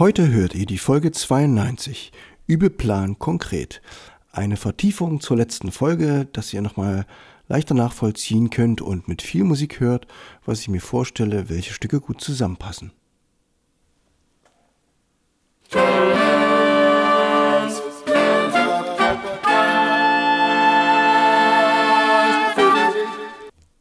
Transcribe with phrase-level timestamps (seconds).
[0.00, 2.10] Heute hört ihr die Folge 92,
[2.46, 3.82] Übeplan konkret.
[4.32, 7.04] Eine Vertiefung zur letzten Folge, dass ihr nochmal
[7.48, 10.06] leichter nachvollziehen könnt und mit viel Musik hört,
[10.46, 12.92] was ich mir vorstelle, welche Stücke gut zusammenpassen.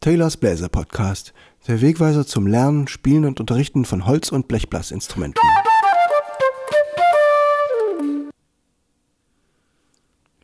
[0.00, 1.34] Taylors Bläser Podcast,
[1.68, 5.42] der Wegweiser zum Lernen, Spielen und Unterrichten von Holz- und Blechblasinstrumenten.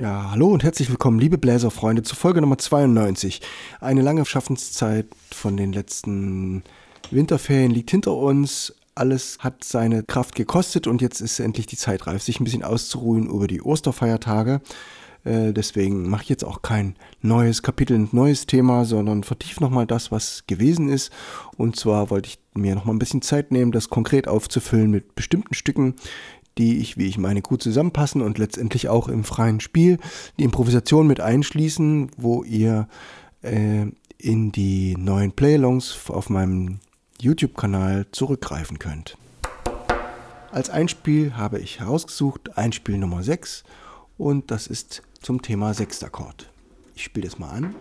[0.00, 3.42] Ja, hallo und herzlich willkommen, liebe Bläserfreunde, zu Folge Nummer 92.
[3.82, 6.62] Eine lange Schaffenszeit von den letzten
[7.10, 8.74] Winterferien liegt hinter uns.
[8.94, 12.64] Alles hat seine Kraft gekostet und jetzt ist endlich die Zeit reif, sich ein bisschen
[12.64, 14.62] auszuruhen über die Osterfeiertage.
[15.24, 19.86] Äh, deswegen mache ich jetzt auch kein neues Kapitel, ein neues Thema, sondern vertief nochmal
[19.86, 21.12] das, was gewesen ist.
[21.58, 25.52] Und zwar wollte ich mir nochmal ein bisschen Zeit nehmen, das konkret aufzufüllen mit bestimmten
[25.52, 25.94] Stücken,
[26.58, 29.98] die ich, wie ich meine, gut zusammenpassen und letztendlich auch im freien Spiel
[30.38, 32.88] die Improvisation mit einschließen, wo ihr
[33.42, 33.86] äh,
[34.18, 36.80] in die neuen Playalongs auf meinem
[37.20, 39.16] YouTube-Kanal zurückgreifen könnt.
[40.52, 43.64] Als Einspiel habe ich herausgesucht Einspiel Nummer 6
[44.18, 46.50] und das ist zum Thema Sechstakkord.
[46.94, 47.74] Ich spiele das mal an.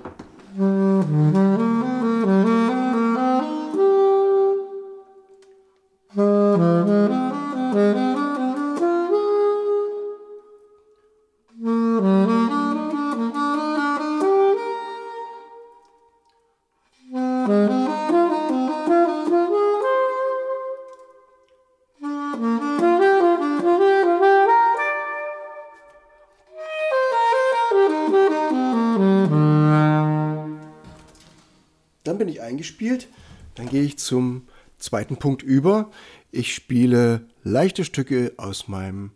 [32.59, 33.07] Eingespielt.
[33.55, 35.89] Dann gehe ich zum zweiten Punkt über.
[36.31, 39.11] Ich spiele leichte Stücke aus meinem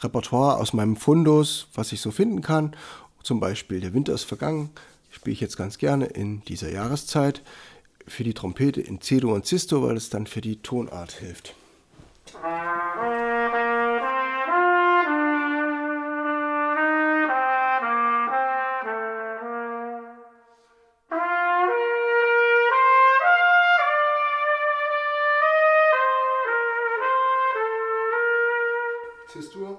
[0.00, 2.76] Repertoire, aus meinem Fundus, was ich so finden kann.
[3.22, 4.70] Zum Beispiel Der Winter ist vergangen.
[5.10, 7.42] Spiele ich jetzt ganz gerne in dieser Jahreszeit.
[8.06, 11.54] Für die Trompete in C-Dur und Cis-Dur, weil es dann für die Tonart hilft.
[29.34, 29.78] Cis-Dur.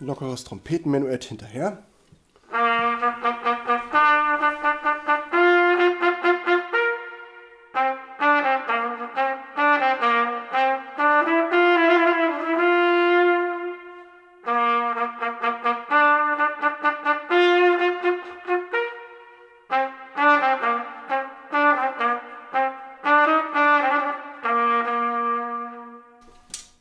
[0.00, 1.87] Lockeres Trompetenmenuett hinterher.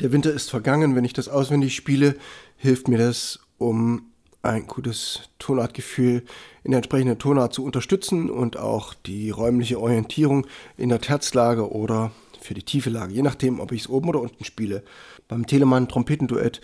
[0.00, 0.96] Der Winter ist vergangen.
[0.96, 2.16] Wenn ich das auswendig spiele,
[2.56, 4.06] hilft mir das, um
[4.42, 6.24] ein gutes Tonartgefühl
[6.64, 10.46] in der entsprechenden Tonart zu unterstützen und auch die räumliche Orientierung
[10.78, 14.22] in der Terzlage oder für die tiefe Lage, je nachdem, ob ich es oben oder
[14.22, 14.82] unten spiele.
[15.28, 16.62] Beim Telemann Trompetenduett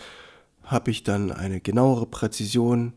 [0.63, 2.93] habe ich dann eine genauere Präzision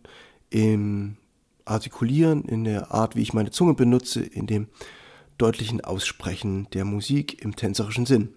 [0.49, 1.19] im
[1.67, 4.69] Artikulieren, in der Art, wie ich meine Zunge benutze, in dem
[5.37, 8.31] deutlichen Aussprechen der Musik im tänzerischen Sinn.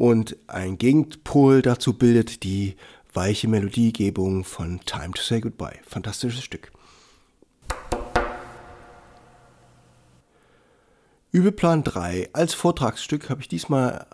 [0.00, 2.76] Und ein Gegenpol dazu bildet die
[3.12, 5.78] weiche Melodiegebung von Time to Say Goodbye.
[5.86, 6.72] Fantastisches Stück.
[11.32, 12.30] Übeplan 3.
[12.32, 14.06] Als Vortragsstück habe ich diesmal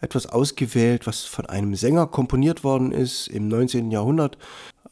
[0.00, 3.90] etwas ausgewählt, was von einem Sänger komponiert worden ist im 19.
[3.90, 4.38] Jahrhundert.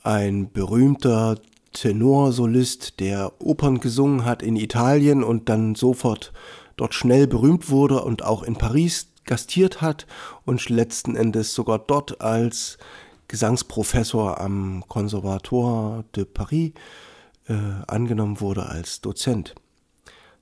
[0.02, 1.36] Ein berühmter
[1.74, 6.32] Tenorsolist, der Opern gesungen hat in Italien und dann sofort
[6.74, 10.08] dort schnell berühmt wurde und auch in Paris gastiert hat
[10.44, 12.78] und letzten Endes sogar dort als
[13.28, 16.72] Gesangsprofessor am Conservatoire de Paris
[17.46, 17.54] äh,
[17.86, 19.54] angenommen wurde als Dozent.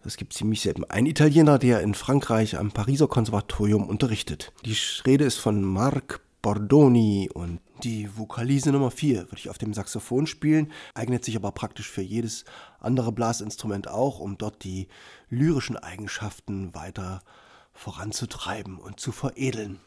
[0.02, 0.84] Das gibt ziemlich selten.
[0.84, 4.52] Ein Italiener, der in Frankreich am Pariser Konservatorium unterrichtet.
[4.64, 4.76] Die
[5.06, 10.26] Rede ist von Marc Bordoni und die Vokalise Nummer 4 würde ich auf dem Saxophon
[10.26, 12.46] spielen, eignet sich aber praktisch für jedes
[12.80, 14.88] andere Blasinstrument auch, um dort die
[15.28, 17.22] lyrischen Eigenschaften weiter
[17.78, 19.78] voranzutreiben und zu veredeln.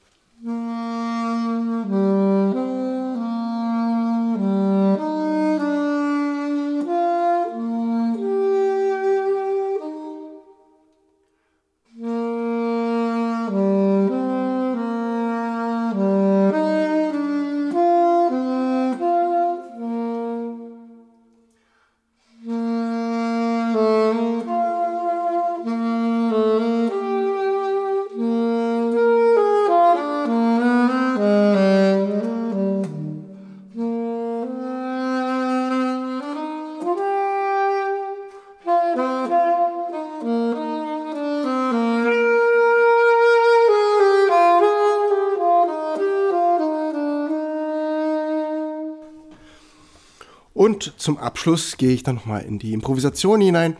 [50.81, 53.77] Und zum Abschluss gehe ich dann nochmal in die Improvisation hinein,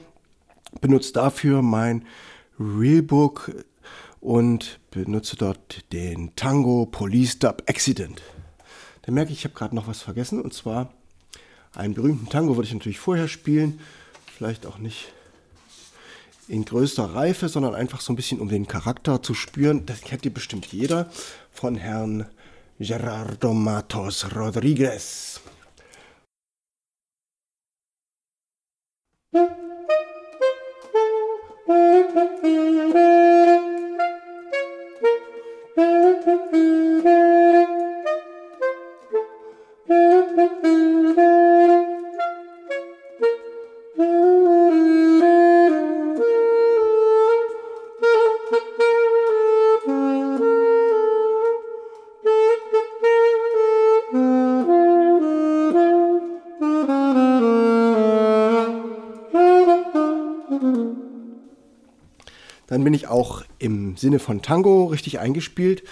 [0.81, 2.06] benutze dafür mein
[2.59, 3.51] Realbook
[4.19, 8.21] und benutze dort den Tango Police Dub Accident.
[9.01, 10.94] Da merke ich, ich habe gerade noch was vergessen und zwar
[11.74, 13.80] einen berühmten Tango würde ich natürlich vorher spielen,
[14.38, 15.12] vielleicht auch nicht
[16.48, 19.88] in größter Reife, sondern einfach so ein bisschen um den Charakter zu spüren.
[19.88, 21.09] Das kennt ihr bestimmt jeder
[21.51, 22.27] von Herrn
[22.77, 25.40] Gerardo Matos Rodriguez.
[29.33, 29.47] Dann
[63.11, 65.83] auch im Sinne von Tango richtig eingespielt.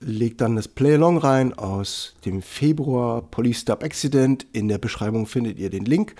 [0.00, 4.46] Leg dann das Play-Along rein aus dem Februar Police Stop Accident.
[4.52, 6.14] In der Beschreibung findet ihr den Link.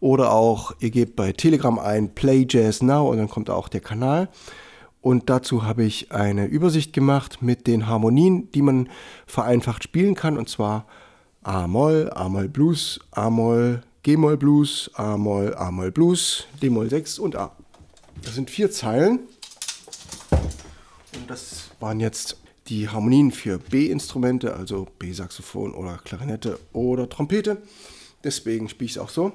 [0.00, 3.80] Oder auch ihr gebt bei Telegram ein Play Jazz Now und dann kommt auch der
[3.80, 4.28] Kanal.
[5.02, 8.88] Und dazu habe ich eine Übersicht gemacht mit den Harmonien, die man
[9.26, 10.36] vereinfacht spielen kann.
[10.36, 10.86] Und zwar
[11.42, 17.52] A-Moll, A-Moll Blues, A-Moll, G-Moll Blues, A-Moll, A-Moll Blues, D-Moll 6 und A.
[18.22, 19.20] Das sind vier Zeilen.
[21.14, 22.36] Und das waren jetzt
[22.68, 27.62] die Harmonien für B-Instrumente, also B-Saxophon oder Klarinette oder Trompete.
[28.22, 29.32] Deswegen spiele ich es auch so.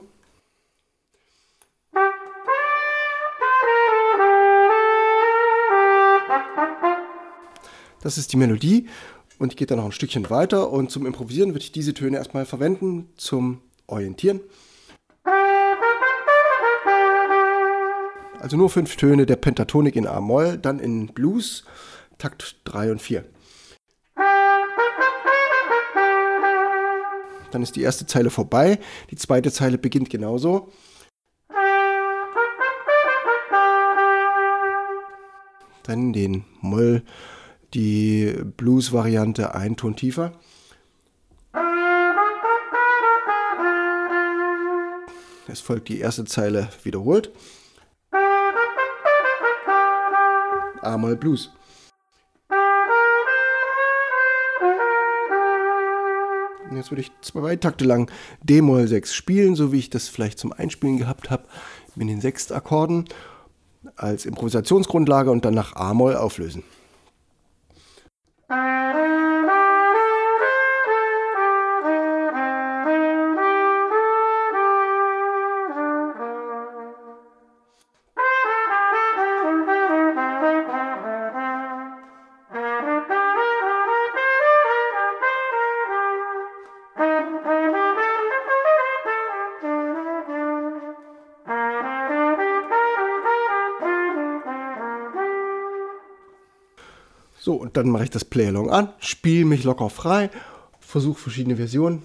[8.01, 8.87] Das ist die Melodie
[9.39, 12.17] und ich gehe dann noch ein Stückchen weiter und zum Improvisieren würde ich diese Töne
[12.17, 14.41] erstmal verwenden zum Orientieren.
[18.45, 21.65] Also nur fünf Töne der Pentatonik in A-Moll, dann in Blues,
[22.19, 23.25] Takt 3 und 4.
[27.49, 28.77] Dann ist die erste Zeile vorbei,
[29.09, 30.71] die zweite Zeile beginnt genauso.
[35.81, 37.01] Dann den Moll,
[37.73, 40.33] die Blues-Variante ein Ton tiefer.
[45.47, 47.31] Es folgt die erste Zeile wiederholt.
[50.85, 51.51] A-Moll Blues.
[56.73, 58.11] Jetzt würde ich zwei Takte lang
[58.43, 61.45] D-Moll 6 spielen, so wie ich das vielleicht zum Einspielen gehabt habe,
[61.95, 63.05] mit den Sechstakkorden
[63.95, 66.63] als Improvisationsgrundlage und dann nach A-Moll auflösen.
[97.45, 100.31] So, und dann mache ich das Play-Along an, spiele mich locker frei,
[100.79, 102.01] versuche verschiedene Versionen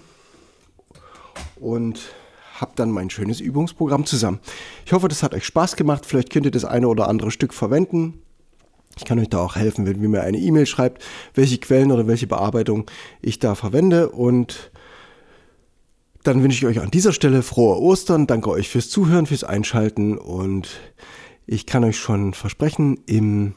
[1.59, 1.99] und
[2.53, 4.39] habe dann mein schönes Übungsprogramm zusammen.
[4.85, 6.05] Ich hoffe, das hat euch Spaß gemacht.
[6.05, 8.21] Vielleicht könnt ihr das eine oder andere Stück verwenden.
[8.99, 12.05] Ich kann euch da auch helfen, wenn ihr mir eine E-Mail schreibt, welche Quellen oder
[12.05, 12.85] welche Bearbeitung
[13.19, 14.09] ich da verwende.
[14.09, 14.69] Und
[16.21, 18.27] dann wünsche ich euch an dieser Stelle frohe Ostern.
[18.27, 20.69] Danke euch fürs Zuhören, fürs Einschalten und
[21.47, 23.55] ich kann euch schon versprechen, im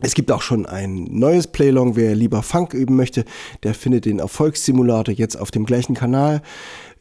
[0.00, 1.96] es gibt auch schon ein neues Playlong.
[1.96, 3.24] Wer lieber Funk üben möchte,
[3.64, 6.42] der findet den Erfolgssimulator jetzt auf dem gleichen Kanal.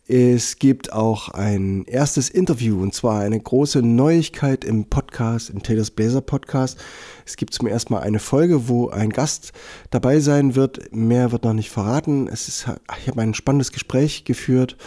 [0.10, 5.92] Es gibt auch ein erstes Interview und zwar eine große Neuigkeit im Podcast, im Taylor's
[5.92, 6.80] Blazer Podcast.
[7.26, 9.52] Es gibt zum ersten Mal eine Folge, wo ein Gast
[9.92, 10.96] dabei sein wird.
[10.96, 12.30] Mehr wird noch nicht verraten.
[12.30, 12.68] Es ist,
[13.02, 14.78] ich habe ein spannendes Gespräch geführt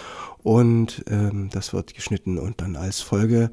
[0.42, 3.50] und ähm, das wird geschnitten und dann als Folge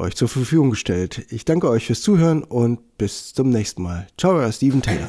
[0.00, 1.26] euch zur Verfügung gestellt.
[1.30, 4.08] Ich danke euch fürs Zuhören und bis zum nächsten Mal.
[4.18, 5.08] Ciao, euer Steven Taylor.